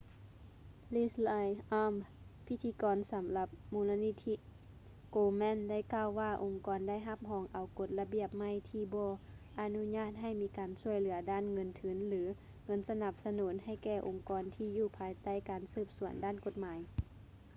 [0.93, 1.93] leslie aun
[2.45, 4.35] ພິທິກອນສຳລັບມູນນິທິ
[5.15, 9.11] komen ໄດ້ກ່າວວ່າອົງກອນໄດ້ຮັບຮອງເອົາກົດລະບຽບໃໝ່ທີບໍ່
[9.59, 12.21] ອະນຸຍາດໃຫ້ມີການຊ່ວຍເຫຼືອດ້ານເງິນທຶນ ຫຼື
[12.67, 16.79] ເງິນສະໜັບສະໜູນໃຫ້ແກ່ອົງກອນທີຢູ່ພາຍໃຕ້ການສືບສວນດ້ານກົດໝາຍ